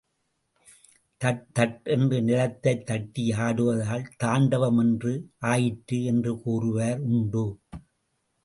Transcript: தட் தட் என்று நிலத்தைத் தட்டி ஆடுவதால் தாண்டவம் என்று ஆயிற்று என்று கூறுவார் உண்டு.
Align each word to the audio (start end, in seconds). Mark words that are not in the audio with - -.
தட் 1.21 1.43
தட் 1.59 1.83
என்று 1.83 2.21
நிலத்தைத் 2.21 2.85
தட்டி 2.85 3.29
ஆடுவதால் 3.29 4.07
தாண்டவம் 4.23 4.79
என்று 4.79 5.13
ஆயிற்று 5.39 6.03
என்று 6.03 6.41
கூறுவார் 6.41 6.99
உண்டு. 6.99 7.45